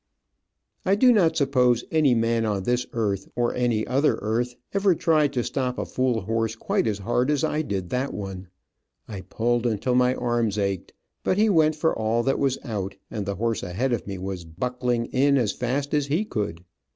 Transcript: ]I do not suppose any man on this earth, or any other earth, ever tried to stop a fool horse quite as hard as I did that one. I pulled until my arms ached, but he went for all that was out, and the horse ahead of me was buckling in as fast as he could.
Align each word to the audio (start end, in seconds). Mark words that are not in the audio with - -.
]I 0.83 0.95
do 0.95 1.13
not 1.13 1.37
suppose 1.37 1.83
any 1.91 2.15
man 2.15 2.43
on 2.43 2.63
this 2.63 2.87
earth, 2.91 3.27
or 3.35 3.53
any 3.53 3.85
other 3.85 4.15
earth, 4.19 4.55
ever 4.73 4.95
tried 4.95 5.31
to 5.33 5.43
stop 5.43 5.77
a 5.77 5.85
fool 5.85 6.21
horse 6.21 6.55
quite 6.55 6.87
as 6.87 6.97
hard 6.97 7.29
as 7.29 7.43
I 7.43 7.61
did 7.61 7.91
that 7.91 8.11
one. 8.11 8.47
I 9.07 9.21
pulled 9.21 9.67
until 9.67 9.93
my 9.93 10.15
arms 10.15 10.57
ached, 10.57 10.93
but 11.23 11.37
he 11.37 11.49
went 11.49 11.75
for 11.75 11.95
all 11.95 12.23
that 12.23 12.39
was 12.39 12.57
out, 12.63 12.95
and 13.11 13.27
the 13.27 13.35
horse 13.35 13.61
ahead 13.61 13.93
of 13.93 14.07
me 14.07 14.17
was 14.17 14.43
buckling 14.43 15.05
in 15.05 15.37
as 15.37 15.51
fast 15.51 15.93
as 15.93 16.07
he 16.07 16.25
could. 16.25 16.65